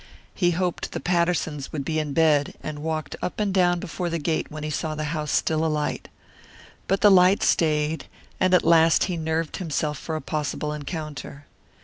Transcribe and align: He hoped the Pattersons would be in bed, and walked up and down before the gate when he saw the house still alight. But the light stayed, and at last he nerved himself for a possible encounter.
He 0.33 0.49
hoped 0.49 0.93
the 0.93 0.99
Pattersons 0.99 1.71
would 1.71 1.85
be 1.85 1.99
in 1.99 2.11
bed, 2.11 2.55
and 2.63 2.79
walked 2.81 3.15
up 3.21 3.39
and 3.39 3.53
down 3.53 3.79
before 3.79 4.09
the 4.09 4.17
gate 4.17 4.49
when 4.49 4.63
he 4.63 4.71
saw 4.71 4.95
the 4.95 5.03
house 5.13 5.29
still 5.29 5.63
alight. 5.63 6.07
But 6.87 7.01
the 7.01 7.11
light 7.11 7.43
stayed, 7.43 8.05
and 8.39 8.55
at 8.55 8.65
last 8.65 9.03
he 9.03 9.15
nerved 9.15 9.57
himself 9.57 9.99
for 9.99 10.15
a 10.15 10.19
possible 10.21 10.73
encounter. 10.73 11.45